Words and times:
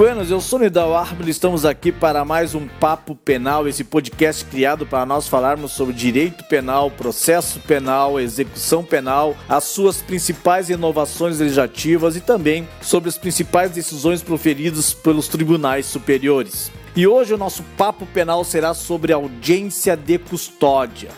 Buenas, 0.00 0.30
eu 0.30 0.40
sou 0.40 0.58
Nidal 0.58 0.96
Arbel 0.96 1.28
e 1.28 1.30
estamos 1.30 1.66
aqui 1.66 1.92
para 1.92 2.24
mais 2.24 2.54
um 2.54 2.66
Papo 2.66 3.14
Penal, 3.14 3.68
esse 3.68 3.84
podcast 3.84 4.46
criado 4.46 4.86
para 4.86 5.04
nós 5.04 5.28
falarmos 5.28 5.72
sobre 5.72 5.92
direito 5.92 6.42
penal, 6.44 6.90
processo 6.90 7.60
penal, 7.60 8.18
execução 8.18 8.82
penal, 8.82 9.36
as 9.46 9.64
suas 9.64 10.00
principais 10.00 10.70
inovações 10.70 11.38
legislativas 11.38 12.16
e 12.16 12.22
também 12.22 12.66
sobre 12.80 13.10
as 13.10 13.18
principais 13.18 13.72
decisões 13.72 14.22
proferidas 14.22 14.94
pelos 14.94 15.28
tribunais 15.28 15.84
superiores. 15.84 16.72
E 16.96 17.06
hoje 17.06 17.34
o 17.34 17.38
nosso 17.38 17.62
Papo 17.76 18.06
Penal 18.06 18.42
será 18.42 18.72
sobre 18.72 19.12
audiência 19.12 19.94
de 19.98 20.16
custódia. 20.16 21.10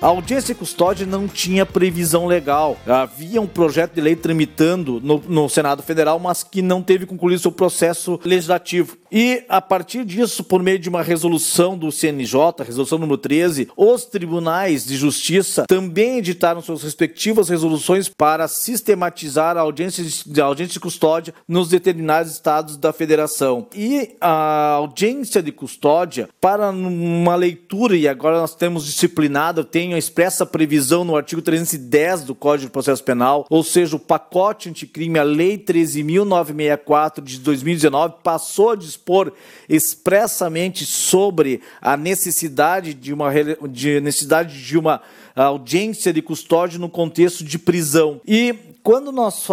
A 0.00 0.08
audiência 0.08 0.52
e 0.52 0.54
custódia 0.54 1.06
não 1.06 1.26
tinha 1.26 1.64
previsão 1.64 2.26
legal. 2.26 2.76
Havia 2.86 3.40
um 3.40 3.46
projeto 3.46 3.94
de 3.94 4.00
lei 4.02 4.14
tramitando 4.14 5.00
no, 5.00 5.22
no, 5.26 5.48
Senado 5.48 5.82
Federal, 5.82 6.18
mas 6.18 6.42
que 6.42 6.60
não 6.60 6.82
teve 6.82 7.06
concluído 7.06 7.38
seu 7.38 7.50
processo 7.50 8.20
legislativo. 8.22 8.98
E 9.10 9.44
a 9.48 9.62
partir 9.62 10.04
disso, 10.04 10.44
por 10.44 10.62
meio 10.62 10.78
de 10.78 10.88
uma 10.88 11.02
resolução 11.02 11.78
do 11.78 11.90
CNJ, 11.90 12.38
resolução 12.64 12.98
número 12.98 13.16
13, 13.16 13.68
os 13.76 14.04
tribunais 14.04 14.84
de 14.84 14.96
justiça 14.96 15.64
também 15.66 16.18
editaram 16.18 16.60
suas 16.60 16.82
respectivas 16.82 17.48
resoluções 17.48 18.08
para 18.08 18.48
sistematizar 18.48 19.56
a 19.56 19.60
audiência 19.60 20.04
de, 20.04 20.40
a 20.40 20.44
audiência 20.44 20.74
de 20.74 20.80
custódia 20.80 21.32
nos 21.48 21.68
determinados 21.68 22.32
estados 22.32 22.76
da 22.76 22.92
federação. 22.92 23.68
E 23.74 24.16
a 24.20 24.72
audiência 24.74 25.42
de 25.42 25.52
custódia, 25.52 26.28
para 26.40 26.68
uma 26.70 27.34
leitura, 27.34 27.96
e 27.96 28.06
agora 28.06 28.40
nós 28.40 28.54
temos 28.54 28.84
disciplinado, 28.84 29.64
tem 29.64 29.85
a 29.94 29.98
expressa 29.98 30.46
previsão 30.46 31.04
no 31.04 31.16
artigo 31.16 31.42
310 31.42 32.24
do 32.24 32.34
Código 32.34 32.66
de 32.66 32.72
Processo 32.72 33.02
Penal, 33.02 33.46
ou 33.50 33.62
seja, 33.62 33.96
o 33.96 34.00
pacote 34.00 34.68
anticrime, 34.68 35.18
a 35.18 35.22
Lei 35.22 35.58
13.964 35.58 37.22
de 37.22 37.38
2019, 37.38 38.14
passou 38.22 38.70
a 38.70 38.76
dispor 38.76 39.32
expressamente 39.68 40.84
sobre 40.84 41.60
a 41.80 41.96
necessidade 41.96 42.94
de 42.94 43.12
uma, 43.12 43.30
de 43.68 44.00
necessidade 44.00 44.62
de 44.62 44.78
uma 44.78 45.00
audiência 45.34 46.12
de 46.12 46.22
custódia 46.22 46.78
no 46.78 46.88
contexto 46.88 47.44
de 47.44 47.58
prisão. 47.58 48.20
E 48.26 48.54
quando 48.86 49.10
nós 49.10 49.44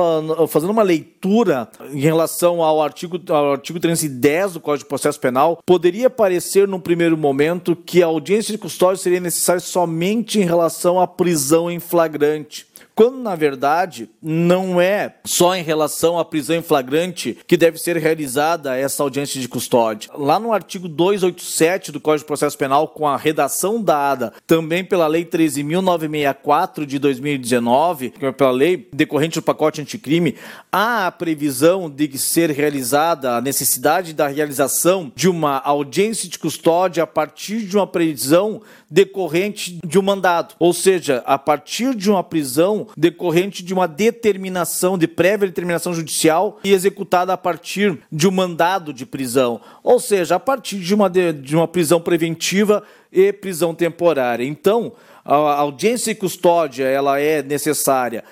fazendo 0.47 0.69
uma 0.69 0.83
leitura 0.83 1.67
em 1.91 1.99
relação 1.99 2.61
ao 2.61 2.79
artigo, 2.79 3.19
ao 3.29 3.53
artigo 3.53 3.79
310 3.79 4.53
do 4.53 4.59
Código 4.59 4.85
de 4.85 4.89
Processo 4.89 5.19
Penal, 5.19 5.57
poderia 5.65 6.07
parecer 6.07 6.67
num 6.67 6.79
primeiro 6.79 7.17
momento 7.17 7.75
que 7.75 8.03
a 8.03 8.05
audiência 8.05 8.51
de 8.51 8.59
custódia 8.59 9.01
seria 9.01 9.19
necessária 9.19 9.59
somente 9.59 10.39
em 10.39 10.43
relação 10.43 11.01
à 11.01 11.07
prisão 11.07 11.71
em 11.71 11.79
flagrante 11.79 12.67
quando 12.95 13.17
na 13.17 13.35
verdade 13.35 14.09
não 14.21 14.79
é 14.79 15.15
só 15.23 15.55
em 15.55 15.63
relação 15.63 16.17
à 16.19 16.25
prisão 16.25 16.55
em 16.55 16.61
flagrante 16.61 17.37
que 17.47 17.57
deve 17.57 17.77
ser 17.77 17.97
realizada 17.97 18.77
essa 18.77 19.03
audiência 19.03 19.39
de 19.39 19.47
custódia. 19.47 20.11
Lá 20.15 20.39
no 20.39 20.53
artigo 20.53 20.87
287 20.87 21.91
do 21.91 21.99
Código 21.99 22.23
de 22.23 22.27
Processo 22.27 22.57
Penal, 22.57 22.87
com 22.87 23.07
a 23.07 23.17
redação 23.17 23.81
dada 23.81 24.33
também 24.45 24.83
pela 24.83 25.07
Lei 25.07 25.25
13.964 25.25 26.85
de 26.85 26.99
2019, 26.99 28.11
que 28.11 28.25
é 28.25 28.31
pela 28.31 28.51
lei 28.51 28.87
decorrente 28.93 29.39
do 29.39 29.43
pacote 29.43 29.81
anticrime, 29.81 30.35
há 30.71 31.07
a 31.07 31.11
previsão 31.11 31.89
de 31.89 32.17
ser 32.17 32.51
realizada 32.51 33.35
a 33.35 33.41
necessidade 33.41 34.13
da 34.13 34.27
realização 34.27 35.11
de 35.15 35.27
uma 35.27 35.59
audiência 35.59 36.29
de 36.29 36.37
custódia 36.37 37.03
a 37.03 37.07
partir 37.07 37.61
de 37.61 37.75
uma 37.75 37.87
prisão 37.87 38.61
decorrente 38.89 39.79
de 39.83 39.97
um 39.97 40.03
mandado, 40.03 40.53
ou 40.59 40.71
seja, 40.71 41.23
a 41.25 41.37
partir 41.39 41.95
de 41.95 42.11
uma 42.11 42.23
prisão 42.23 42.82
decorrente 42.97 43.63
de 43.63 43.73
uma 43.73 43.87
determinação, 43.87 44.97
de 44.97 45.07
prévia 45.07 45.47
determinação 45.47 45.93
judicial 45.93 46.59
e 46.63 46.73
executada 46.73 47.33
a 47.33 47.37
partir 47.37 47.99
de 48.11 48.27
um 48.27 48.31
mandado 48.31 48.93
de 48.93 49.05
prisão, 49.05 49.61
ou 49.83 49.99
seja, 49.99 50.35
a 50.35 50.39
partir 50.39 50.79
de 50.79 50.93
uma, 50.93 51.09
de, 51.09 51.33
de 51.33 51.55
uma 51.55 51.67
prisão 51.67 51.99
preventiva 51.99 52.83
e 53.11 53.31
prisão 53.31 53.73
temporária. 53.73 54.43
Então, 54.43 54.93
a 55.23 55.35
audiência 55.35 56.11
e 56.11 56.15
custódia 56.15 56.85
ela 56.85 57.19
é 57.19 57.41
necessária 57.41 58.23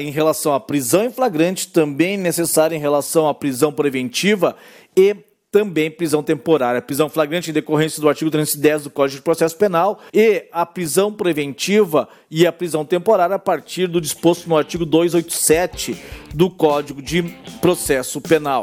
em 0.00 0.10
relação 0.10 0.52
à 0.52 0.60
prisão 0.60 1.04
em 1.04 1.10
flagrante, 1.10 1.68
também 1.68 2.16
necessária 2.16 2.74
em 2.74 2.80
relação 2.80 3.28
à 3.28 3.34
prisão 3.34 3.72
preventiva 3.72 4.56
e 4.96 5.14
também 5.50 5.90
prisão 5.90 6.22
temporária, 6.22 6.82
prisão 6.82 7.08
flagrante 7.08 7.50
em 7.50 7.52
decorrência 7.52 8.00
do 8.00 8.08
artigo 8.08 8.30
310 8.30 8.84
do 8.84 8.90
Código 8.90 9.16
de 9.16 9.22
Processo 9.22 9.56
Penal 9.56 10.00
e 10.12 10.44
a 10.52 10.66
prisão 10.66 11.12
preventiva 11.12 12.08
e 12.30 12.46
a 12.46 12.52
prisão 12.52 12.84
temporária 12.84 13.36
a 13.36 13.38
partir 13.38 13.86
do 13.86 14.00
disposto 14.00 14.48
no 14.48 14.56
artigo 14.56 14.84
287 14.84 15.96
do 16.34 16.50
Código 16.50 17.00
de 17.00 17.22
Processo 17.60 18.20
Penal. 18.20 18.62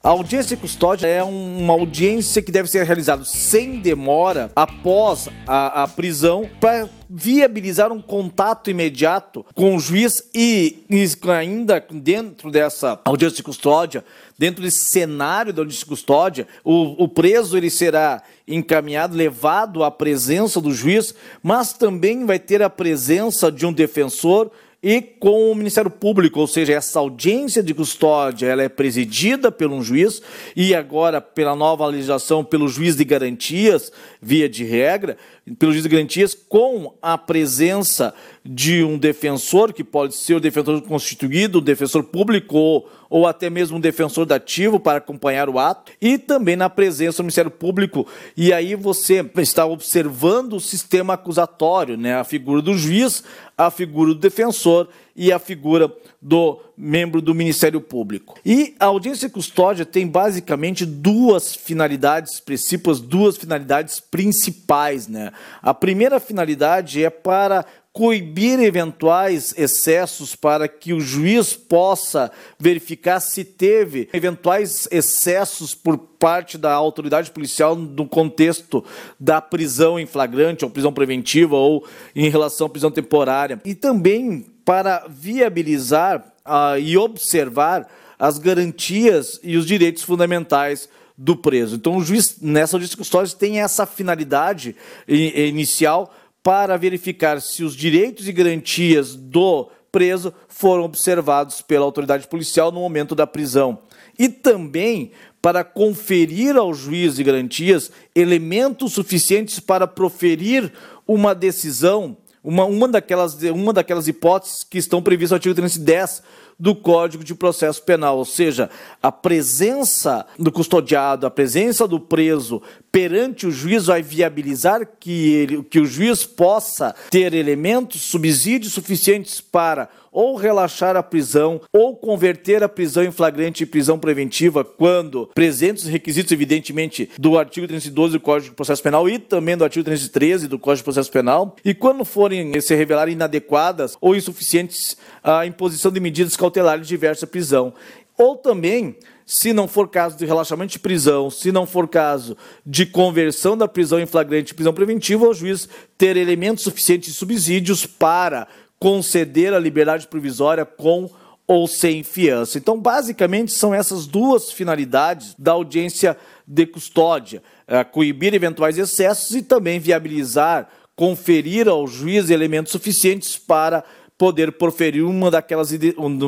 A 0.00 0.10
audiência 0.10 0.54
de 0.54 0.62
custódia 0.62 1.08
é 1.08 1.24
uma 1.24 1.72
audiência 1.72 2.40
que 2.40 2.52
deve 2.52 2.70
ser 2.70 2.84
realizada 2.84 3.24
sem 3.24 3.80
demora 3.80 4.48
após 4.54 5.28
a, 5.44 5.82
a 5.82 5.88
prisão 5.88 6.48
para 6.60 6.88
viabilizar 7.10 7.90
um 7.90 8.00
contato 8.00 8.70
imediato 8.70 9.44
com 9.56 9.74
o 9.74 9.80
juiz 9.80 10.22
e, 10.32 10.84
e, 10.88 11.04
ainda 11.32 11.84
dentro 11.90 12.48
dessa 12.48 13.00
audiência 13.04 13.38
de 13.38 13.42
custódia, 13.42 14.04
dentro 14.38 14.62
desse 14.62 14.88
cenário 14.88 15.52
da 15.52 15.62
audiência 15.62 15.84
de 15.84 15.90
custódia, 15.90 16.46
o, 16.62 17.02
o 17.02 17.08
preso 17.08 17.56
ele 17.56 17.68
será 17.68 18.22
encaminhado, 18.46 19.16
levado 19.16 19.82
à 19.82 19.90
presença 19.90 20.60
do 20.60 20.72
juiz, 20.72 21.12
mas 21.42 21.72
também 21.72 22.24
vai 22.24 22.38
ter 22.38 22.62
a 22.62 22.70
presença 22.70 23.50
de 23.50 23.66
um 23.66 23.72
defensor 23.72 24.52
e 24.82 25.02
com 25.02 25.50
o 25.50 25.54
Ministério 25.56 25.90
Público, 25.90 26.38
ou 26.38 26.46
seja, 26.46 26.72
essa 26.72 27.00
audiência 27.00 27.62
de 27.62 27.74
custódia, 27.74 28.46
ela 28.46 28.62
é 28.62 28.68
presidida 28.68 29.50
por 29.50 29.70
um 29.72 29.82
juiz 29.82 30.22
e 30.54 30.72
agora 30.72 31.20
pela 31.20 31.56
nova 31.56 31.84
legislação 31.86 32.44
pelo 32.44 32.68
juiz 32.68 32.94
de 32.94 33.04
garantias, 33.04 33.90
via 34.22 34.48
de 34.48 34.62
regra, 34.62 35.16
pelo 35.58 35.72
juiz 35.72 35.82
de 35.82 35.88
garantias 35.88 36.32
com 36.32 36.94
a 37.02 37.18
presença 37.18 38.14
de 38.50 38.82
um 38.82 38.96
defensor, 38.96 39.74
que 39.74 39.84
pode 39.84 40.16
ser 40.16 40.32
o 40.32 40.40
defensor 40.40 40.80
constituído, 40.80 41.58
o 41.58 41.60
defensor 41.60 42.02
público 42.02 42.56
ou, 42.56 42.88
ou 43.10 43.26
até 43.26 43.50
mesmo 43.50 43.76
um 43.76 43.80
defensor 43.80 44.24
dativo 44.24 44.80
para 44.80 44.96
acompanhar 44.96 45.50
o 45.50 45.58
ato, 45.58 45.92
e 46.00 46.16
também 46.16 46.56
na 46.56 46.70
presença 46.70 47.18
do 47.18 47.24
Ministério 47.24 47.50
Público. 47.50 48.06
E 48.34 48.50
aí 48.50 48.74
você 48.74 49.22
está 49.36 49.66
observando 49.66 50.54
o 50.54 50.60
sistema 50.60 51.12
acusatório, 51.12 51.98
né? 51.98 52.14
a 52.14 52.24
figura 52.24 52.62
do 52.62 52.72
juiz, 52.72 53.22
a 53.56 53.70
figura 53.70 54.14
do 54.14 54.20
defensor 54.20 54.88
e 55.14 55.32
a 55.32 55.38
figura 55.38 55.92
do 56.22 56.60
membro 56.76 57.20
do 57.20 57.34
Ministério 57.34 57.80
Público. 57.80 58.38
E 58.46 58.76
a 58.78 58.86
audiência 58.86 59.26
de 59.26 59.34
custódia 59.34 59.84
tem 59.84 60.06
basicamente 60.06 60.86
duas 60.86 61.56
finalidades 61.56 62.34
expressivas, 62.34 63.00
duas 63.00 63.36
finalidades 63.36 63.98
principais. 63.98 65.08
Né? 65.08 65.32
A 65.60 65.74
primeira 65.74 66.20
finalidade 66.20 67.02
é 67.02 67.10
para 67.10 67.66
coibir 67.92 68.60
eventuais 68.60 69.54
excessos 69.56 70.36
para 70.36 70.68
que 70.68 70.92
o 70.92 71.00
juiz 71.00 71.54
possa 71.54 72.30
verificar 72.58 73.18
se 73.18 73.44
teve 73.44 74.08
eventuais 74.12 74.86
excessos 74.90 75.74
por 75.74 75.98
parte 75.98 76.56
da 76.56 76.72
autoridade 76.72 77.30
policial 77.30 77.74
no 77.74 78.06
contexto 78.06 78.84
da 79.18 79.40
prisão 79.40 79.98
em 79.98 80.06
flagrante 80.06 80.64
ou 80.64 80.70
prisão 80.70 80.92
preventiva 80.92 81.56
ou 81.56 81.86
em 82.14 82.28
relação 82.28 82.66
à 82.66 82.70
prisão 82.70 82.90
temporária. 82.90 83.60
E 83.64 83.74
também 83.74 84.46
para 84.64 85.06
viabilizar 85.08 86.32
uh, 86.46 86.78
e 86.78 86.96
observar 86.96 87.88
as 88.18 88.38
garantias 88.38 89.40
e 89.42 89.56
os 89.56 89.66
direitos 89.66 90.02
fundamentais 90.02 90.88
do 91.16 91.36
preso. 91.36 91.74
Então, 91.74 91.96
o 91.96 92.04
juiz, 92.04 92.36
nessa 92.40 92.76
audiência 92.76 92.96
custódia, 92.96 93.36
tem 93.36 93.60
essa 93.60 93.84
finalidade 93.86 94.76
inicial 95.08 96.14
para 96.48 96.78
verificar 96.78 97.42
se 97.42 97.62
os 97.62 97.76
direitos 97.76 98.26
e 98.26 98.32
garantias 98.32 99.14
do 99.14 99.68
preso 99.92 100.32
foram 100.48 100.84
observados 100.84 101.60
pela 101.60 101.84
autoridade 101.84 102.26
policial 102.26 102.72
no 102.72 102.80
momento 102.80 103.14
da 103.14 103.26
prisão. 103.26 103.80
E 104.18 104.30
também 104.30 105.10
para 105.42 105.62
conferir 105.62 106.56
ao 106.56 106.72
juiz 106.72 107.16
de 107.16 107.22
garantias 107.22 107.92
elementos 108.14 108.94
suficientes 108.94 109.60
para 109.60 109.86
proferir 109.86 110.72
uma 111.06 111.34
decisão, 111.34 112.16
uma, 112.42 112.64
uma, 112.64 112.88
daquelas, 112.88 113.34
uma 113.42 113.74
daquelas 113.74 114.08
hipóteses 114.08 114.64
que 114.64 114.78
estão 114.78 115.02
previstas 115.02 115.32
no 115.32 115.36
artigo 115.36 115.54
310 115.54 116.22
do 116.58 116.74
Código 116.74 117.22
de 117.22 117.34
Processo 117.34 117.82
Penal, 117.82 118.18
ou 118.18 118.24
seja, 118.24 118.68
a 119.02 119.12
presença 119.12 120.26
do 120.38 120.50
custodiado, 120.50 121.26
a 121.26 121.30
presença 121.30 121.86
do 121.86 122.00
preso 122.00 122.60
perante 122.90 123.46
o 123.46 123.50
juiz 123.50 123.86
vai 123.86 124.02
viabilizar 124.02 124.88
que, 124.98 125.32
ele, 125.32 125.62
que 125.62 125.78
o 125.78 125.86
juiz 125.86 126.24
possa 126.24 126.94
ter 127.10 127.32
elementos, 127.32 128.02
subsídios 128.02 128.72
suficientes 128.72 129.40
para 129.40 129.88
ou 130.10 130.36
relaxar 130.36 130.96
a 130.96 131.02
prisão 131.02 131.60
ou 131.72 131.94
converter 131.94 132.62
a 132.62 132.68
prisão 132.68 133.04
em 133.04 133.10
flagrante 133.10 133.62
em 133.62 133.66
prisão 133.66 133.98
preventiva 133.98 134.64
quando 134.64 135.30
presentes 135.34 135.84
os 135.84 135.90
requisitos, 135.90 136.32
evidentemente, 136.32 137.10
do 137.18 137.38
artigo 137.38 137.68
312 137.68 138.14
do 138.14 138.20
Código 138.20 138.50
de 138.50 138.56
Processo 138.56 138.82
Penal 138.82 139.08
e 139.08 139.18
também 139.18 139.56
do 139.56 139.64
artigo 139.64 139.84
313 139.84 140.48
do 140.48 140.58
Código 140.58 140.78
de 140.78 140.84
Processo 140.84 141.12
Penal, 141.12 141.54
e 141.64 141.74
quando 141.74 142.04
forem 142.04 142.60
se 142.60 142.74
revelar 142.74 143.08
inadequadas 143.08 143.96
ou 144.00 144.16
insuficientes 144.16 144.96
a 145.22 145.46
imposição 145.46 145.92
de 145.92 146.00
medidas 146.00 146.36
cautelares 146.48 146.86
de 146.86 146.88
diversa 146.88 147.26
prisão. 147.26 147.72
Ou 148.16 148.36
também 148.36 148.96
se 149.24 149.52
não 149.52 149.68
for 149.68 149.88
caso 149.88 150.16
de 150.16 150.24
relaxamento 150.24 150.72
de 150.72 150.78
prisão, 150.78 151.30
se 151.30 151.52
não 151.52 151.66
for 151.66 151.86
caso 151.86 152.34
de 152.64 152.86
conversão 152.86 153.58
da 153.58 153.68
prisão 153.68 154.00
em 154.00 154.06
flagrante 154.06 154.54
prisão 154.54 154.72
preventiva, 154.72 155.28
o 155.28 155.34
juiz 155.34 155.68
ter 155.98 156.16
elementos 156.16 156.64
suficientes 156.64 157.12
de 157.12 157.18
subsídios 157.18 157.84
para 157.84 158.48
conceder 158.78 159.52
a 159.52 159.58
liberdade 159.58 160.06
provisória 160.06 160.64
com 160.64 161.10
ou 161.46 161.68
sem 161.68 162.02
fiança. 162.02 162.56
Então, 162.56 162.80
basicamente, 162.80 163.52
são 163.52 163.74
essas 163.74 164.06
duas 164.06 164.50
finalidades 164.50 165.34
da 165.38 165.52
audiência 165.52 166.16
de 166.46 166.64
custódia: 166.64 167.42
é, 167.66 167.84
coibir 167.84 168.32
eventuais 168.32 168.78
excessos 168.78 169.36
e 169.36 169.42
também 169.42 169.78
viabilizar, 169.78 170.70
conferir 170.96 171.68
ao 171.68 171.86
juiz 171.86 172.30
elementos 172.30 172.72
suficientes 172.72 173.36
para 173.36 173.84
poder 174.18 174.50
proferir 174.52 175.04
uma 175.04 175.30
daquelas 175.30 175.70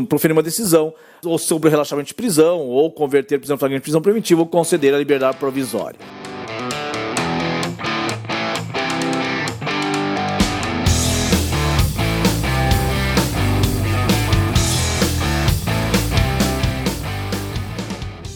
proferir 0.08 0.32
uma 0.32 0.42
decisão 0.42 0.94
ou 1.24 1.36
sobre 1.36 1.68
o 1.68 1.70
relaxamento 1.70 2.06
de 2.06 2.14
prisão 2.14 2.60
ou 2.60 2.90
converter 2.90 3.38
prisão 3.38 3.58
flagrante 3.58 3.80
em 3.80 3.82
prisão 3.82 4.00
preventiva 4.00 4.40
ou 4.40 4.46
conceder 4.46 4.94
a 4.94 4.98
liberdade 4.98 5.36
provisória. 5.36 5.98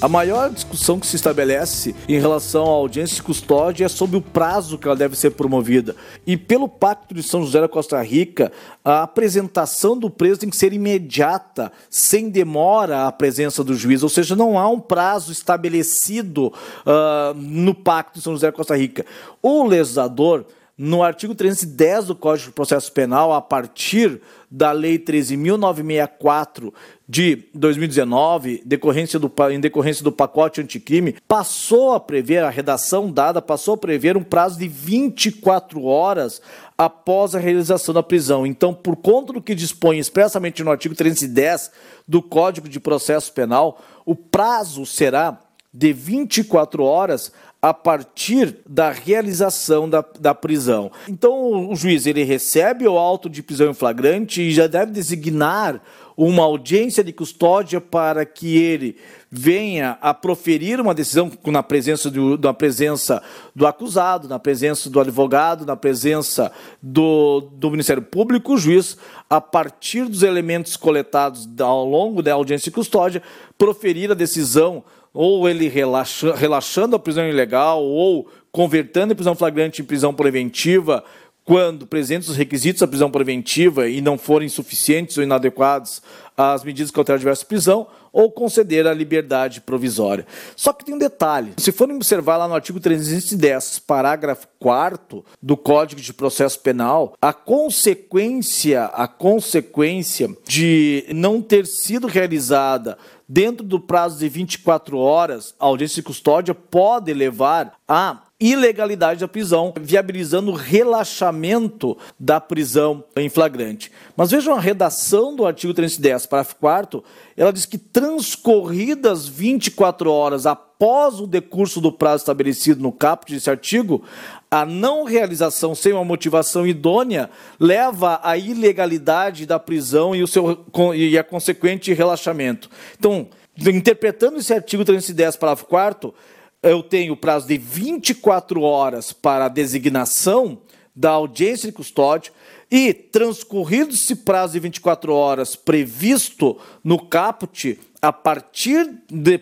A 0.04 0.08
maior 0.08 0.50
discussão 0.50 1.00
que 1.00 1.06
se 1.06 1.16
estabelece 1.16 1.94
em 2.06 2.20
relação 2.20 2.66
à 2.66 2.68
audiência 2.68 3.16
de 3.16 3.22
custódia 3.22 3.86
é 3.86 3.88
sobre 3.88 4.18
o 4.18 4.20
prazo 4.20 4.76
que 4.76 4.86
ela 4.86 4.94
deve 4.94 5.16
ser 5.16 5.30
promovida. 5.30 5.96
E 6.26 6.36
pelo 6.36 6.68
Pacto 6.68 7.14
de 7.14 7.22
São 7.22 7.42
José 7.42 7.58
da 7.58 7.68
Costa 7.70 8.02
Rica, 8.02 8.52
a 8.84 9.04
apresentação 9.04 9.96
do 9.96 10.10
preso 10.10 10.40
tem 10.40 10.50
que 10.50 10.58
ser 10.58 10.74
imediata, 10.74 11.72
sem 11.88 12.28
demora 12.28 13.06
a 13.06 13.12
presença 13.12 13.64
do 13.64 13.74
juiz, 13.74 14.02
ou 14.02 14.10
seja, 14.10 14.36
não 14.36 14.58
há 14.58 14.68
um 14.68 14.78
prazo 14.78 15.32
estabelecido 15.32 16.48
uh, 16.48 17.32
no 17.34 17.74
Pacto 17.74 18.18
de 18.18 18.22
São 18.22 18.34
José 18.34 18.48
da 18.48 18.52
Costa 18.52 18.76
Rica. 18.76 19.06
O 19.40 19.64
legislador 19.64 20.44
no 20.76 21.04
artigo 21.04 21.34
310 21.34 22.06
do 22.06 22.16
Código 22.16 22.48
de 22.48 22.54
Processo 22.54 22.90
Penal, 22.90 23.32
a 23.32 23.40
partir 23.40 24.20
da 24.50 24.72
Lei 24.72 24.98
13.964 24.98 26.72
de 27.08 27.44
2019, 27.54 28.62
decorrência 28.64 29.18
do, 29.18 29.32
em 29.50 29.60
decorrência 29.60 30.02
do 30.02 30.10
pacote 30.10 30.60
anticrime, 30.60 31.16
passou 31.28 31.92
a 31.92 32.00
prever, 32.00 32.42
a 32.42 32.50
redação 32.50 33.10
dada 33.10 33.40
passou 33.40 33.74
a 33.74 33.78
prever 33.78 34.16
um 34.16 34.24
prazo 34.24 34.58
de 34.58 34.66
24 34.66 35.84
horas 35.84 36.42
após 36.76 37.36
a 37.36 37.38
realização 37.38 37.94
da 37.94 38.02
prisão. 38.02 38.44
Então, 38.44 38.74
por 38.74 38.96
conta 38.96 39.32
do 39.32 39.42
que 39.42 39.54
dispõe 39.54 39.98
expressamente 39.98 40.64
no 40.64 40.72
artigo 40.72 40.94
310 40.94 41.70
do 42.06 42.20
Código 42.20 42.68
de 42.68 42.80
Processo 42.80 43.32
Penal, 43.32 43.80
o 44.04 44.16
prazo 44.16 44.84
será 44.84 45.40
de 45.72 45.92
24 45.92 46.84
horas 46.84 47.32
a 47.64 47.72
partir 47.72 48.58
da 48.68 48.90
realização 48.90 49.88
da, 49.88 50.04
da 50.20 50.34
prisão. 50.34 50.92
Então, 51.08 51.70
o 51.70 51.74
juiz 51.74 52.04
ele 52.04 52.22
recebe 52.22 52.86
o 52.86 52.98
auto 52.98 53.26
de 53.26 53.42
prisão 53.42 53.70
em 53.70 53.74
flagrante 53.74 54.42
e 54.42 54.52
já 54.52 54.66
deve 54.66 54.92
designar 54.92 55.80
uma 56.14 56.42
audiência 56.42 57.02
de 57.02 57.10
custódia 57.10 57.80
para 57.80 58.26
que 58.26 58.58
ele 58.58 58.98
venha 59.30 59.96
a 60.02 60.12
proferir 60.12 60.78
uma 60.78 60.92
decisão 60.92 61.32
na 61.46 61.62
presença 61.62 62.10
do, 62.10 62.36
na 62.36 62.52
presença 62.52 63.22
do 63.56 63.66
acusado, 63.66 64.28
na 64.28 64.38
presença 64.38 64.90
do 64.90 65.00
advogado, 65.00 65.64
na 65.64 65.74
presença 65.74 66.52
do, 66.82 67.48
do 67.52 67.70
Ministério 67.70 68.02
Público, 68.02 68.52
o 68.52 68.58
juiz, 68.58 68.98
a 69.30 69.40
partir 69.40 70.04
dos 70.04 70.22
elementos 70.22 70.76
coletados 70.76 71.48
ao 71.58 71.88
longo 71.88 72.22
da 72.22 72.34
audiência 72.34 72.70
de 72.70 72.74
custódia, 72.74 73.22
proferir 73.56 74.10
a 74.10 74.14
decisão 74.14 74.84
ou 75.14 75.48
ele 75.48 75.68
relaxa, 75.68 76.34
relaxando 76.34 76.96
a 76.96 76.98
prisão 76.98 77.26
ilegal, 77.26 77.82
ou 77.82 78.28
convertendo 78.50 79.12
a 79.12 79.16
prisão 79.16 79.36
flagrante 79.36 79.80
em 79.80 79.84
prisão 79.84 80.12
preventiva, 80.12 81.04
quando 81.44 81.86
presentes 81.86 82.28
os 82.28 82.36
requisitos 82.36 82.80
da 82.80 82.88
prisão 82.88 83.10
preventiva 83.10 83.88
e 83.88 84.00
não 84.00 84.18
forem 84.18 84.48
suficientes 84.48 85.16
ou 85.16 85.22
inadequados 85.22 86.02
às 86.36 86.64
medidas 86.64 86.90
cautelares 86.90 87.20
de 87.20 87.24
diversa 87.24 87.46
prisão, 87.46 87.86
ou 88.14 88.30
conceder 88.30 88.86
a 88.86 88.94
liberdade 88.94 89.60
provisória. 89.60 90.24
Só 90.54 90.72
que 90.72 90.84
tem 90.84 90.94
um 90.94 90.98
detalhe: 90.98 91.52
se 91.58 91.72
forem 91.72 91.96
observar 91.96 92.36
lá 92.36 92.46
no 92.46 92.54
artigo 92.54 92.78
310, 92.78 93.80
parágrafo 93.80 94.46
4 94.60 95.24
do 95.42 95.56
Código 95.56 96.00
de 96.00 96.14
Processo 96.14 96.60
Penal, 96.60 97.14
a 97.20 97.32
consequência, 97.32 98.84
a 98.84 99.08
consequência 99.08 100.34
de 100.46 101.04
não 101.12 101.42
ter 101.42 101.66
sido 101.66 102.06
realizada 102.06 102.96
dentro 103.28 103.64
do 103.64 103.80
prazo 103.80 104.18
de 104.18 104.28
24 104.28 104.98
horas, 104.98 105.54
a 105.58 105.66
audiência 105.66 105.96
de 105.96 106.06
custódia 106.06 106.54
pode 106.54 107.12
levar 107.12 107.74
a 107.88 108.23
ilegalidade 108.40 109.20
da 109.20 109.28
prisão, 109.28 109.72
viabilizando 109.80 110.50
o 110.50 110.54
relaxamento 110.54 111.96
da 112.18 112.40
prisão 112.40 113.04
em 113.16 113.28
flagrante. 113.28 113.92
Mas 114.16 114.30
vejam 114.30 114.54
a 114.54 114.60
redação 114.60 115.34
do 115.34 115.46
artigo 115.46 115.72
310, 115.72 116.26
parágrafo 116.26 116.56
4 116.56 117.04
ela 117.36 117.52
diz 117.52 117.64
que 117.64 117.78
transcorridas 117.78 119.26
24 119.26 120.10
horas 120.10 120.46
após 120.46 121.20
o 121.20 121.26
decurso 121.26 121.80
do 121.80 121.92
prazo 121.92 122.22
estabelecido 122.22 122.82
no 122.82 122.92
caput 122.92 123.32
desse 123.32 123.48
artigo, 123.48 124.02
a 124.50 124.66
não 124.66 125.04
realização 125.04 125.74
sem 125.74 125.92
uma 125.92 126.04
motivação 126.04 126.66
idônea 126.66 127.30
leva 127.58 128.20
à 128.22 128.36
ilegalidade 128.36 129.46
da 129.46 129.58
prisão 129.58 130.14
e, 130.14 130.22
o 130.22 130.26
seu, 130.26 130.64
e 130.94 131.16
a 131.16 131.24
consequente 131.24 131.92
relaxamento. 131.92 132.68
Então, 132.98 133.28
interpretando 133.56 134.38
esse 134.38 134.52
artigo 134.52 134.84
310, 134.84 135.36
parágrafo 135.36 135.66
4 135.66 136.14
eu 136.64 136.82
tenho 136.82 137.14
prazo 137.14 137.46
de 137.46 137.58
24 137.58 138.62
horas 138.62 139.12
para 139.12 139.44
a 139.44 139.48
designação 139.48 140.58
da 140.96 141.10
audiência 141.10 141.68
de 141.68 141.76
custódia 141.76 142.32
e, 142.70 142.94
transcorrido 142.94 143.92
esse 143.92 144.16
prazo 144.16 144.54
de 144.54 144.60
24 144.60 145.12
horas 145.12 145.54
previsto 145.54 146.56
no 146.82 146.98
caput, 146.98 147.78
a 148.00 148.12
partir, 148.12 148.90
de, 149.10 149.40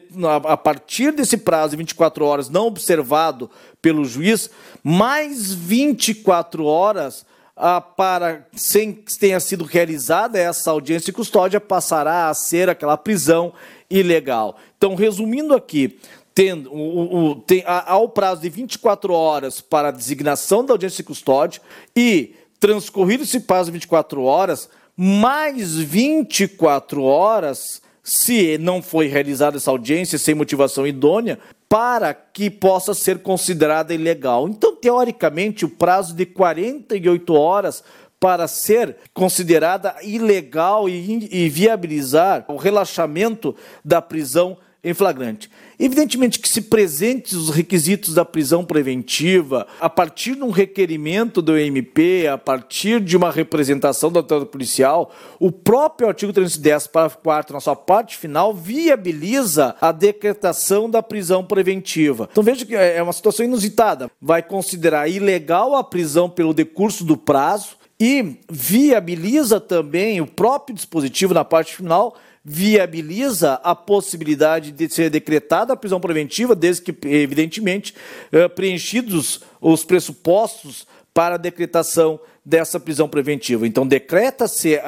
a 0.48 0.56
partir 0.56 1.12
desse 1.12 1.36
prazo 1.36 1.70
de 1.70 1.76
24 1.76 2.24
horas 2.24 2.48
não 2.48 2.66
observado 2.66 3.48
pelo 3.80 4.04
juiz, 4.04 4.50
mais 4.82 5.54
24 5.54 6.64
horas 6.64 7.24
ah, 7.56 7.80
para 7.80 8.46
sem 8.52 8.92
que 8.92 9.16
tenha 9.16 9.38
sido 9.38 9.64
realizada 9.64 10.38
essa 10.38 10.70
audiência 10.70 11.06
de 11.06 11.12
custódia, 11.12 11.60
passará 11.60 12.28
a 12.28 12.34
ser 12.34 12.68
aquela 12.68 12.96
prisão 12.96 13.52
ilegal. 13.88 14.56
Então, 14.76 14.94
resumindo 14.94 15.54
aqui, 15.54 15.98
tendo 16.34 16.72
o, 16.72 17.30
o, 17.30 17.34
tem, 17.36 17.62
há, 17.66 17.92
há 17.92 17.96
o 17.96 18.08
prazo 18.08 18.42
de 18.42 18.48
24 18.48 19.12
horas 19.12 19.60
para 19.60 19.88
a 19.88 19.92
designação 19.92 20.64
da 20.64 20.72
audiência 20.74 20.98
de 20.98 21.04
custódia 21.04 21.60
e 21.94 22.34
transcorrido 22.58 23.24
esse 23.24 23.40
prazo 23.40 23.66
de 23.70 23.72
24 23.72 24.22
horas, 24.22 24.68
mais 24.96 25.76
24 25.76 27.02
horas, 27.02 27.82
se 28.02 28.58
não 28.58 28.82
foi 28.82 29.06
realizada 29.06 29.56
essa 29.56 29.70
audiência 29.70 30.18
sem 30.18 30.34
motivação 30.34 30.86
idônea, 30.86 31.38
para 31.68 32.12
que 32.12 32.50
possa 32.50 32.94
ser 32.94 33.20
considerada 33.20 33.94
ilegal. 33.94 34.48
Então, 34.48 34.76
teoricamente, 34.76 35.64
o 35.64 35.70
prazo 35.70 36.14
de 36.14 36.26
48 36.26 37.34
horas 37.34 37.82
para 38.20 38.46
ser 38.46 38.96
considerada 39.12 39.96
ilegal 40.02 40.88
e, 40.88 41.28
e 41.32 41.48
viabilizar 41.48 42.44
o 42.46 42.56
relaxamento 42.56 43.56
da 43.84 44.00
prisão 44.00 44.56
em 44.84 44.94
flagrante. 44.94 45.50
Evidentemente 45.84 46.38
que 46.38 46.48
se 46.48 46.60
presentes 46.60 47.32
os 47.32 47.50
requisitos 47.50 48.14
da 48.14 48.24
prisão 48.24 48.64
preventiva, 48.64 49.66
a 49.80 49.90
partir 49.90 50.36
de 50.36 50.44
um 50.44 50.50
requerimento 50.50 51.42
do 51.42 51.58
MP, 51.58 52.28
a 52.28 52.38
partir 52.38 53.00
de 53.00 53.16
uma 53.16 53.32
representação 53.32 54.12
da 54.12 54.20
autoridade 54.20 54.52
policial, 54.52 55.10
o 55.40 55.50
próprio 55.50 56.06
artigo 56.06 56.32
310, 56.32 56.86
parágrafo 56.86 57.18
4 57.18 57.54
na 57.54 57.58
sua 57.58 57.74
parte 57.74 58.16
final, 58.16 58.54
viabiliza 58.54 59.74
a 59.80 59.90
decretação 59.90 60.88
da 60.88 61.02
prisão 61.02 61.44
preventiva. 61.44 62.28
Então 62.30 62.44
veja 62.44 62.64
que 62.64 62.76
é 62.76 63.02
uma 63.02 63.12
situação 63.12 63.44
inusitada. 63.44 64.08
Vai 64.20 64.40
considerar 64.40 65.08
ilegal 65.08 65.74
a 65.74 65.82
prisão 65.82 66.30
pelo 66.30 66.54
decurso 66.54 67.04
do 67.04 67.16
prazo, 67.16 67.82
e 68.00 68.36
viabiliza 68.50 69.60
também 69.60 70.20
o 70.20 70.26
próprio 70.26 70.74
dispositivo 70.74 71.32
na 71.32 71.44
parte 71.44 71.76
final 71.76 72.16
viabiliza 72.44 73.54
a 73.62 73.74
possibilidade 73.74 74.72
de 74.72 74.88
ser 74.88 75.10
decretada 75.10 75.72
a 75.72 75.76
prisão 75.76 76.00
preventiva, 76.00 76.54
desde 76.56 76.82
que, 76.82 77.08
evidentemente, 77.08 77.94
eh, 78.32 78.48
preenchidos 78.48 79.40
os 79.60 79.84
pressupostos 79.84 80.86
para 81.14 81.36
a 81.36 81.38
decretação 81.38 82.18
dessa 82.44 82.80
prisão 82.80 83.08
preventiva. 83.08 83.66
Então, 83.66 83.86
decreta-se, 83.86 84.80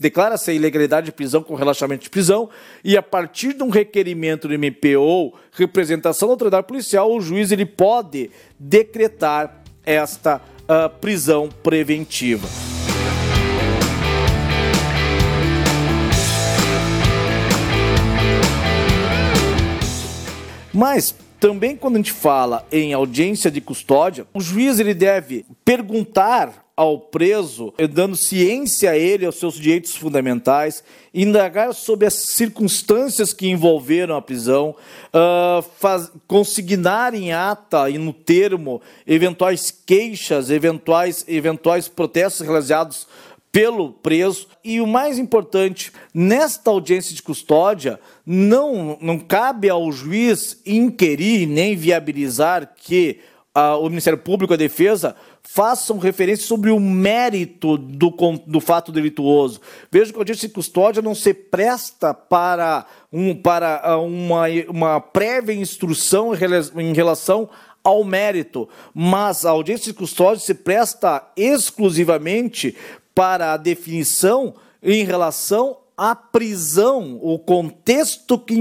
declara-se 0.00 0.50
a 0.50 0.54
ilegalidade 0.54 1.06
de 1.06 1.12
prisão 1.12 1.42
com 1.42 1.54
relaxamento 1.54 2.02
de 2.02 2.10
prisão 2.10 2.50
e, 2.82 2.96
a 2.96 3.02
partir 3.02 3.52
de 3.52 3.62
um 3.62 3.68
requerimento 3.68 4.48
do 4.48 4.54
MP 4.54 4.96
ou 4.96 5.38
representação 5.52 6.28
da 6.28 6.34
autoridade 6.34 6.66
policial, 6.66 7.14
o 7.14 7.20
juiz 7.20 7.52
ele 7.52 7.66
pode 7.66 8.30
decretar 8.58 9.62
esta 9.86 10.36
uh, 10.36 10.90
prisão 10.98 11.48
preventiva. 11.62 12.48
Mas 20.78 21.12
também 21.40 21.74
quando 21.74 21.96
a 21.96 21.98
gente 21.98 22.12
fala 22.12 22.64
em 22.70 22.92
audiência 22.92 23.50
de 23.50 23.60
custódia, 23.60 24.24
o 24.32 24.40
juiz 24.40 24.78
ele 24.78 24.94
deve 24.94 25.44
perguntar 25.64 26.64
ao 26.76 27.00
preso, 27.00 27.74
dando 27.92 28.14
ciência 28.14 28.92
a 28.92 28.96
ele 28.96 29.26
aos 29.26 29.34
seus 29.40 29.54
direitos 29.54 29.96
fundamentais, 29.96 30.84
indagar 31.12 31.74
sobre 31.74 32.06
as 32.06 32.14
circunstâncias 32.14 33.32
que 33.32 33.48
envolveram 33.48 34.14
a 34.14 34.22
prisão, 34.22 34.76
uh, 35.08 35.60
faz, 35.80 36.12
consignar 36.28 37.12
em 37.12 37.32
ata 37.32 37.90
e 37.90 37.98
no 37.98 38.12
termo 38.12 38.80
eventuais 39.04 39.76
queixas, 39.84 40.48
eventuais, 40.48 41.24
eventuais 41.26 41.88
protestos 41.88 42.46
realizados 42.46 43.08
pelo 43.52 43.92
preso. 43.92 44.48
E 44.62 44.80
o 44.80 44.86
mais 44.86 45.18
importante, 45.18 45.92
nesta 46.12 46.70
audiência 46.70 47.14
de 47.14 47.22
custódia, 47.22 47.98
não, 48.24 48.98
não 49.00 49.18
cabe 49.18 49.68
ao 49.68 49.90
juiz 49.90 50.60
inquirir 50.66 51.46
nem 51.46 51.76
viabilizar 51.76 52.74
que 52.76 53.20
uh, 53.56 53.78
o 53.80 53.88
Ministério 53.88 54.18
Público 54.18 54.52
e 54.52 54.54
a 54.54 54.58
Defesa 54.58 55.16
façam 55.42 55.98
referência 55.98 56.46
sobre 56.46 56.70
o 56.70 56.78
mérito 56.78 57.78
do, 57.78 58.10
do 58.46 58.60
fato 58.60 58.92
delituoso. 58.92 59.60
Veja 59.90 60.12
que 60.12 60.18
a 60.18 60.20
audiência 60.20 60.46
de 60.46 60.54
custódia 60.54 61.00
não 61.00 61.14
se 61.14 61.32
presta 61.32 62.12
para, 62.12 62.84
um, 63.10 63.34
para 63.34 63.80
ah, 63.82 63.98
uma, 63.98 64.44
uma 64.68 65.00
prévia 65.00 65.54
instrução 65.54 66.32
em 66.76 66.92
relação 66.92 67.48
ao 67.82 68.04
mérito, 68.04 68.68
mas 68.92 69.46
a 69.46 69.50
audiência 69.50 69.90
de 69.90 69.98
custódia 69.98 70.40
se 70.40 70.52
presta 70.52 71.26
exclusivamente 71.34 72.76
para 73.18 73.52
a 73.52 73.56
definição 73.56 74.54
em 74.80 75.02
relação 75.02 75.78
à 75.96 76.14
prisão, 76.14 77.18
o 77.20 77.36
contexto 77.36 78.38
que 78.38 78.54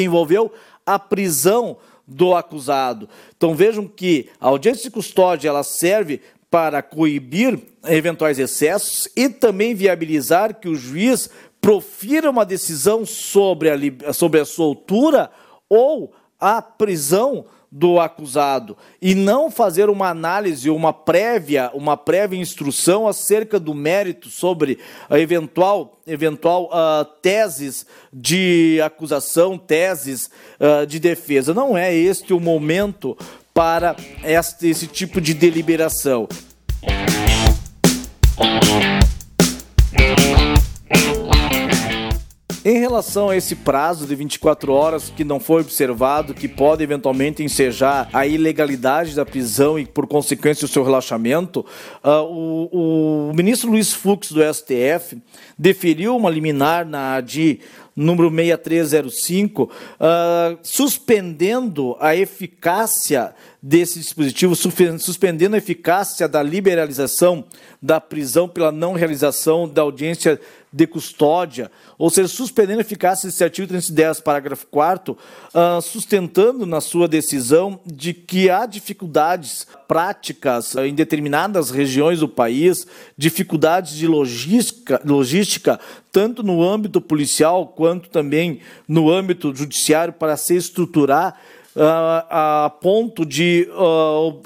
envolveu 0.00 0.50
a 0.86 0.98
prisão 0.98 1.76
do 2.06 2.34
acusado. 2.34 3.10
Então 3.36 3.54
vejam 3.54 3.86
que 3.86 4.30
a 4.40 4.48
audiência 4.48 4.84
de 4.84 4.90
custódia 4.90 5.50
ela 5.50 5.62
serve 5.62 6.22
para 6.50 6.80
coibir 6.80 7.60
eventuais 7.86 8.38
excessos 8.38 9.06
e 9.14 9.28
também 9.28 9.74
viabilizar 9.74 10.58
que 10.58 10.70
o 10.70 10.74
juiz 10.74 11.28
profira 11.60 12.30
uma 12.30 12.46
decisão 12.46 13.04
sobre 13.04 13.68
a, 13.68 14.14
sobre 14.14 14.40
a 14.40 14.46
soltura 14.46 15.30
ou 15.68 16.10
a 16.40 16.62
prisão 16.62 17.44
do 17.72 18.00
acusado 18.00 18.76
e 19.00 19.14
não 19.14 19.50
fazer 19.50 19.88
uma 19.88 20.08
análise, 20.08 20.68
uma 20.68 20.92
prévia, 20.92 21.70
uma 21.72 21.96
prévia 21.96 22.38
instrução 22.38 23.06
acerca 23.06 23.60
do 23.60 23.72
mérito 23.74 24.28
sobre 24.28 24.78
a 25.08 25.18
eventual, 25.18 26.00
eventual 26.06 26.64
uh, 26.64 27.04
teses 27.22 27.86
de 28.12 28.80
acusação, 28.84 29.56
teses 29.56 30.30
uh, 30.58 30.84
de 30.84 30.98
defesa. 30.98 31.54
Não 31.54 31.78
é 31.78 31.94
este 31.94 32.32
o 32.32 32.40
momento 32.40 33.16
para 33.54 33.94
este, 34.24 34.68
esse 34.68 34.86
tipo 34.88 35.20
de 35.20 35.32
deliberação. 35.32 36.26
Em 42.62 42.78
relação 42.78 43.30
a 43.30 43.36
esse 43.36 43.56
prazo 43.56 44.06
de 44.06 44.14
24 44.14 44.70
horas 44.70 45.08
que 45.08 45.24
não 45.24 45.40
foi 45.40 45.62
observado, 45.62 46.34
que 46.34 46.46
pode 46.46 46.82
eventualmente 46.82 47.42
ensejar 47.42 48.10
a 48.12 48.26
ilegalidade 48.26 49.14
da 49.14 49.24
prisão 49.24 49.78
e, 49.78 49.86
por 49.86 50.06
consequência, 50.06 50.66
o 50.66 50.68
seu 50.68 50.84
relaxamento, 50.84 51.64
uh, 52.04 52.22
o, 52.22 53.30
o, 53.30 53.34
ministro 53.34 53.70
Luiz 53.70 53.94
Fux, 53.94 54.30
do 54.30 54.42
STF, 54.42 55.16
deferiu 55.58 56.14
uma 56.14 56.28
liminar 56.28 56.84
na 56.84 57.14
ADI 57.14 57.60
número 57.96 58.30
6305, 58.30 59.62
uh, 59.62 59.70
ah, 59.98 60.56
suspendendo 60.62 61.96
a 61.98 62.14
eficácia 62.14 63.34
desse 63.62 63.98
dispositivo, 63.98 64.54
suspendendo 64.56 65.54
a 65.54 65.58
eficácia 65.58 66.26
da 66.26 66.42
liberalização 66.42 67.44
da 67.80 68.00
prisão 68.00 68.48
pela 68.48 68.72
não 68.72 68.94
realização 68.94 69.68
da 69.68 69.82
audiência 69.82 70.40
de 70.72 70.86
custódia, 70.86 71.70
ou 71.98 72.08
seja, 72.10 72.28
suspendendo 72.28 72.78
a 72.78 72.82
eficácia 72.82 73.28
desse 73.28 73.42
artigo 73.42 73.66
310, 73.66 74.20
parágrafo 74.20 74.66
4 74.68 75.12
uh, 75.12 75.18
ah, 75.52 75.80
sustentando 75.82 76.64
na 76.64 76.80
sua 76.80 77.08
decisão 77.08 77.80
de 77.84 78.14
que 78.14 78.48
há 78.48 78.66
dificuldades 78.66 79.66
práticas 79.88 80.74
uh, 80.74 80.84
em 80.84 80.94
determinadas 80.94 81.70
regiões 81.70 82.20
do 82.20 82.28
país, 82.28 82.86
dificuldades 83.16 83.94
de 83.96 84.06
logística, 84.06 85.00
logística, 85.04 85.80
tanto 86.12 86.42
no 86.42 86.62
âmbito 86.62 87.00
policial 87.00 87.66
quanto 87.66 88.08
também 88.08 88.60
no 88.86 89.10
âmbito 89.10 89.52
judiciário, 89.54 90.12
para 90.12 90.36
se 90.36 90.54
estruturar 90.54 91.36
uh, 91.80 92.26
a 92.28 92.72
ponto 92.80 93.24
de 93.24 93.68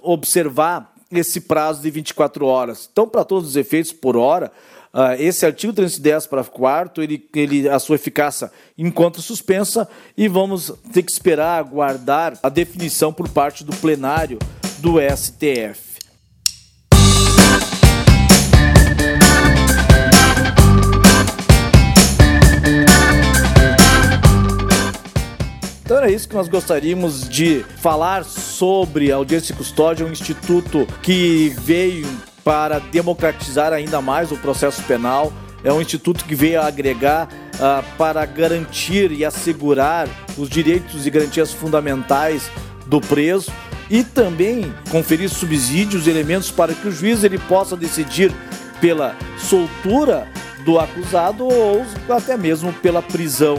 observar 0.02 0.94
esse 1.10 1.40
prazo 1.40 1.82
de 1.82 1.90
24 1.90 2.46
horas. 2.46 2.88
Então, 2.90 3.08
para 3.08 3.24
todos 3.24 3.50
os 3.50 3.56
efeitos, 3.56 3.92
por 3.92 4.16
hora, 4.16 4.50
Uh, 4.94 5.18
esse 5.18 5.44
artigo 5.44 5.72
310, 5.72 6.28
parágrafo 6.28 6.52
4 6.52 7.02
ele, 7.02 7.28
ele, 7.34 7.68
a 7.68 7.80
sua 7.80 7.96
eficácia 7.96 8.48
encontra 8.78 9.20
suspensa 9.20 9.88
e 10.16 10.28
vamos 10.28 10.72
ter 10.92 11.02
que 11.02 11.10
esperar, 11.10 11.58
aguardar 11.58 12.38
a 12.40 12.48
definição 12.48 13.12
por 13.12 13.28
parte 13.28 13.64
do 13.64 13.74
plenário 13.74 14.38
do 14.78 15.00
STF. 15.00 15.93
Era 26.04 26.12
isso 26.12 26.28
que 26.28 26.34
nós 26.34 26.48
gostaríamos 26.48 27.26
de 27.26 27.64
falar 27.78 28.24
sobre 28.24 29.10
a 29.10 29.16
audiência 29.16 29.54
de 29.54 29.58
custódia, 29.58 30.04
um 30.04 30.12
instituto 30.12 30.86
que 31.02 31.48
veio 31.60 32.06
para 32.44 32.78
democratizar 32.78 33.72
ainda 33.72 34.02
mais 34.02 34.30
o 34.30 34.36
processo 34.36 34.82
penal. 34.82 35.32
É 35.64 35.72
um 35.72 35.80
instituto 35.80 36.26
que 36.26 36.34
veio 36.34 36.60
agregar 36.60 37.26
uh, 37.54 37.82
para 37.96 38.26
garantir 38.26 39.12
e 39.12 39.24
assegurar 39.24 40.06
os 40.36 40.50
direitos 40.50 41.06
e 41.06 41.10
garantias 41.10 41.54
fundamentais 41.54 42.50
do 42.84 43.00
preso 43.00 43.50
e 43.88 44.04
também 44.04 44.74
conferir 44.90 45.30
subsídios 45.30 46.06
e 46.06 46.10
elementos 46.10 46.50
para 46.50 46.74
que 46.74 46.86
o 46.86 46.92
juiz 46.92 47.24
ele 47.24 47.38
possa 47.38 47.74
decidir 47.74 48.30
pela 48.78 49.16
soltura 49.38 50.28
do 50.66 50.78
acusado 50.78 51.46
ou 51.46 51.82
até 52.10 52.36
mesmo 52.36 52.74
pela 52.74 53.00
prisão. 53.00 53.58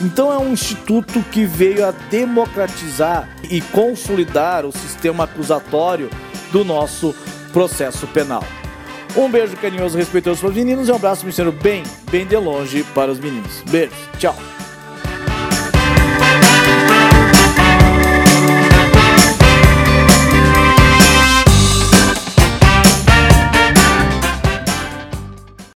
Então 0.00 0.32
é 0.32 0.38
um 0.38 0.52
instituto 0.52 1.22
que 1.30 1.44
veio 1.44 1.86
a 1.86 1.90
democratizar 1.90 3.28
e 3.50 3.60
consolidar 3.60 4.66
o 4.66 4.72
sistema 4.72 5.24
acusatório 5.24 6.10
do 6.52 6.64
nosso 6.64 7.14
processo 7.52 8.06
penal. 8.08 8.44
Um 9.16 9.30
beijo 9.30 9.56
carinhoso, 9.56 9.96
respeitoso 9.96 10.40
para 10.40 10.50
os 10.50 10.56
meninos 10.56 10.88
e 10.88 10.92
um 10.92 10.96
abraço, 10.96 11.24
me 11.24 11.32
bem, 11.62 11.82
bem 12.10 12.26
de 12.26 12.36
longe 12.36 12.84
para 12.94 13.10
os 13.10 13.18
meninos. 13.18 13.62
Beijo, 13.70 13.94
tchau. 14.18 14.36